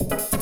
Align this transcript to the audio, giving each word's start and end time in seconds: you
you 0.00 0.37